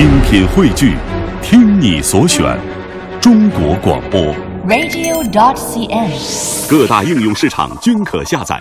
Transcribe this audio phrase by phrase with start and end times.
[0.00, 0.96] 精品汇聚，
[1.42, 2.58] 听你所选，
[3.20, 4.18] 中国广播。
[4.66, 6.70] radio.dot.cn，。
[6.70, 8.58] 各大应用市场均可下载。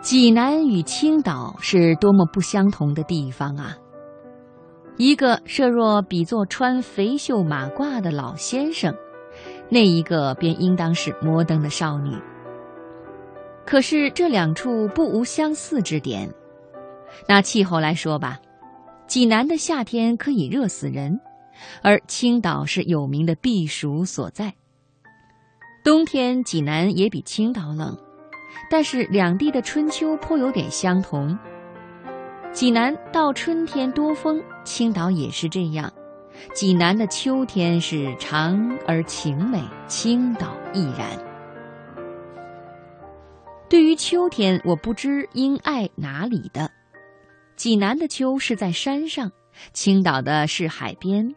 [0.00, 3.76] 济南与青岛是多么不相同的地方啊！
[4.96, 8.94] 一个设若比作穿肥袖马褂的老先生，
[9.68, 12.16] 那一个便应当是摩登的少女。
[13.66, 16.32] 可是这两处不无相似之点。
[17.28, 18.38] 拿气候来说吧，
[19.06, 21.20] 济南的夏天可以热死人，
[21.82, 24.52] 而青岛是有名的避暑所在。
[25.84, 27.96] 冬天济南也比青岛冷，
[28.68, 31.38] 但是两地的春秋颇有点相同。
[32.52, 35.92] 济南到春天多风，青岛也是这样。
[36.52, 41.08] 济南的秋天是长而晴美，青岛亦然。
[43.68, 46.70] 对于秋天，我不知应爱哪里的。
[47.56, 49.32] 济南的秋是在山上，
[49.72, 51.34] 青岛的是海边。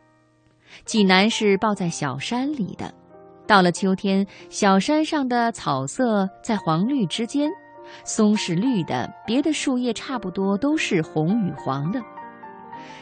[0.84, 2.94] 济南是抱在小山里的，
[3.48, 7.50] 到了秋天，小山上的草色在黄绿之间，
[8.04, 12.02] 松是绿的，别的树叶差不多都是红与黄的，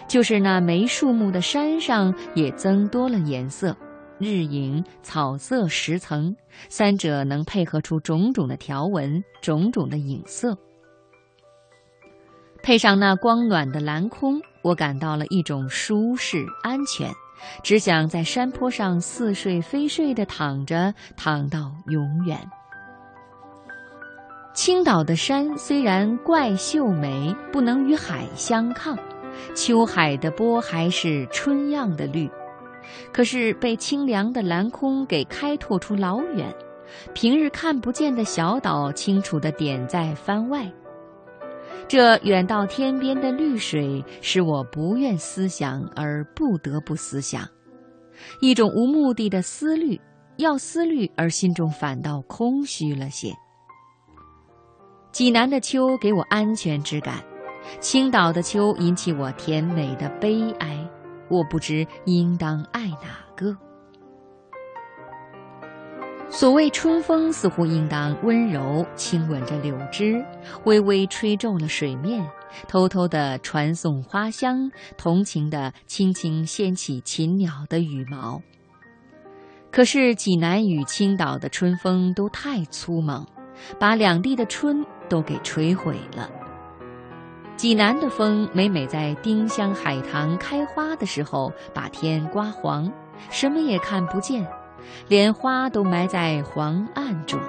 [0.08, 3.76] 就是那没树木的山上也增多了颜色，
[4.20, 6.36] 日影、草色、石层，
[6.70, 10.56] 三者能配合出种种的条纹，种种的影色。
[12.68, 17.10] 配上那光暖的蓝空，我感到了一种舒适安全，
[17.64, 22.38] 只想在山坡上似睡非睡地躺着，躺到永远。
[24.54, 29.00] 青岛的山虽然怪秀美，不能与海相抗，
[29.56, 32.30] 秋海的波还是春样的绿，
[33.14, 36.54] 可是被清凉的蓝空给开拓出老远，
[37.14, 40.70] 平日看不见的小岛清楚地点在番外。
[41.88, 47.48] 这远到天边的绿水，使我不愿思想而不得不思想，
[48.42, 50.00] 一种无目的的思虑，
[50.38, 53.34] 要思虑而心中反倒空虚了些。
[55.12, 57.24] 济南的秋给我安全之感，
[57.80, 60.88] 青岛的秋引起我甜美的悲哀，
[61.30, 63.56] 我不知应当爱哪个。
[66.30, 70.24] 所谓春风，似乎应当温柔轻吻着柳枝，
[70.66, 72.24] 微微吹皱了水面，
[72.68, 78.42] 偷偷地传送花香，同情地轻轻掀起禽鸟的羽毛。
[79.72, 83.26] 可是济南与青岛的春风都太粗猛，
[83.80, 86.30] 把两地的春都给吹毁了。
[87.56, 92.92] 济南的风每每在丁香海棠开花的时候，把天刮黄，
[93.32, 94.46] 什么也看不见。
[95.08, 97.40] 连花都埋在黄暗中。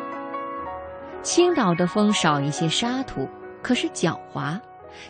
[1.23, 3.29] 青岛的风少一些沙土，
[3.63, 4.59] 可是狡猾，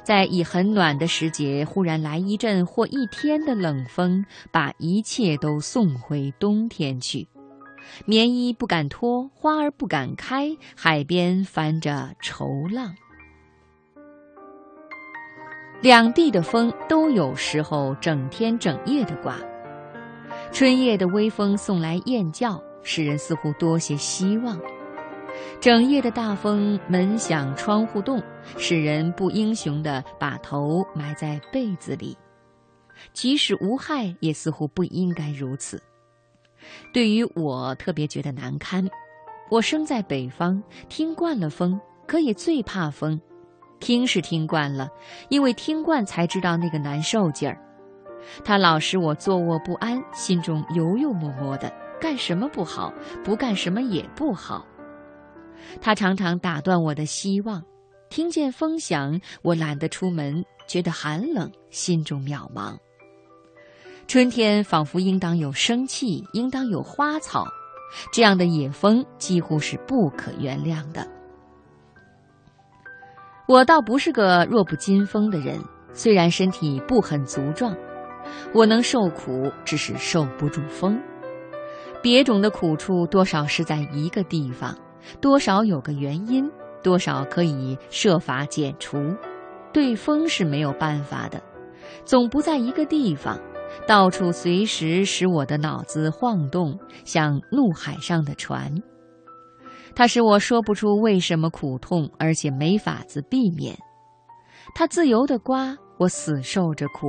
[0.02, 7.28] 在以很暖的时节，忽然来一阵或一天的冷风，把一切都送回冬天去。
[8.04, 12.94] 棉衣不敢脱，花儿不敢开，海边翻着愁浪。
[15.80, 19.36] 两地的风都有时候整天整夜的刮。
[20.53, 24.59] 春夜的微风送来燕叫，使人似乎多些希望；
[25.60, 28.20] 整夜的大风门响窗户动，
[28.56, 32.16] 使人不英雄地把头埋在被子里。
[33.12, 35.81] 即使无害，也似乎不应该如此。
[36.92, 38.84] 对于我特别觉得难堪。
[39.50, 43.20] 我生在北方，听惯了风，可也最怕风。
[43.78, 44.88] 听是听惯了，
[45.28, 47.56] 因为听惯才知道那个难受劲儿。
[48.44, 52.92] 他老使我坐卧不安，心中犹犹摸摸的，干什么不好，
[53.24, 54.66] 不干什么也不好。
[55.80, 57.62] 他常常打断我的希望，
[58.08, 62.76] 听见风响，我懒得出门，觉得寒冷，心中渺茫。
[64.06, 67.44] 春天仿佛应当有生气，应当有花草，
[68.12, 71.06] 这样的野风几乎是不可原谅的。
[73.46, 75.58] 我倒不是个弱不禁风的人，
[75.92, 77.76] 虽然身体不很足壮。
[78.54, 81.00] 我能受苦，只是受不住风。
[82.02, 84.76] 别种的苦处，多少是在一个地方，
[85.20, 86.50] 多少有个原因，
[86.82, 88.98] 多少可以设法减除。
[89.72, 91.42] 对风是没有办法的，
[92.04, 93.38] 总不在一个地方，
[93.86, 98.72] 到处随时使我的脑子晃动，像怒海上的船。
[99.94, 103.76] 它使我说不出为什么苦痛，而且没法子避免。
[104.74, 107.08] 它自由的刮，我死受着苦。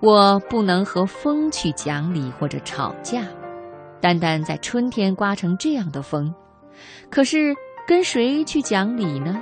[0.00, 3.26] 我不能和风去讲理或者吵架，
[4.00, 6.32] 单单在春天刮成这样的风，
[7.10, 7.54] 可是
[7.86, 9.40] 跟谁去讲理呢？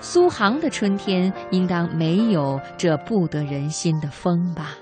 [0.00, 4.76] 苏杭的春天应当没有这不得人心的风吧？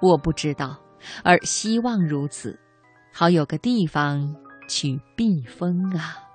[0.00, 0.76] 我不知道，
[1.24, 2.58] 而希望如此，
[3.12, 4.34] 好有个地方
[4.68, 6.27] 去避风啊。